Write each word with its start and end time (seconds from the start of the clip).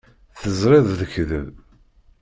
Teẓriḍ 0.39 0.85
d 0.97 0.99
lekdeb. 0.99 1.47